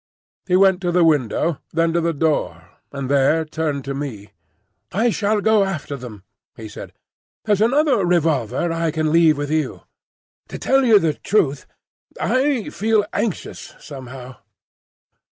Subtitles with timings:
[0.47, 4.31] He went to the window, then to the door, and there turned to me.
[4.91, 6.23] "I shall go after him,"
[6.57, 6.93] he said.
[7.45, 9.81] "There's another revolver I can leave with you.
[10.47, 11.67] To tell you the truth,
[12.19, 14.37] I feel anxious somehow."